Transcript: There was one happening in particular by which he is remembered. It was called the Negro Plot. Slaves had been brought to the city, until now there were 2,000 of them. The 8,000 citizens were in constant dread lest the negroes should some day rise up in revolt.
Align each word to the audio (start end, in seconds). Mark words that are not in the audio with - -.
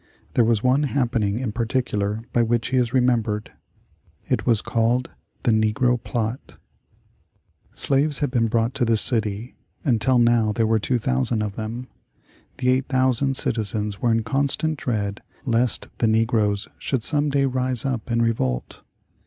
There 0.33 0.43
was 0.43 0.63
one 0.63 0.81
happening 0.81 1.37
in 1.37 1.51
particular 1.51 2.23
by 2.33 2.41
which 2.41 2.69
he 2.69 2.77
is 2.77 2.91
remembered. 2.91 3.51
It 4.27 4.47
was 4.47 4.59
called 4.63 5.13
the 5.43 5.51
Negro 5.51 6.03
Plot. 6.03 6.57
Slaves 7.75 8.17
had 8.17 8.31
been 8.31 8.47
brought 8.47 8.73
to 8.73 8.83
the 8.83 8.97
city, 8.97 9.57
until 9.83 10.17
now 10.17 10.53
there 10.53 10.65
were 10.65 10.79
2,000 10.79 11.43
of 11.43 11.55
them. 11.55 11.87
The 12.57 12.69
8,000 12.71 13.37
citizens 13.37 14.01
were 14.01 14.11
in 14.11 14.23
constant 14.23 14.79
dread 14.79 15.21
lest 15.45 15.89
the 15.99 16.07
negroes 16.07 16.67
should 16.79 17.03
some 17.03 17.29
day 17.29 17.45
rise 17.45 17.85
up 17.85 18.09
in 18.09 18.23
revolt. 18.23 18.81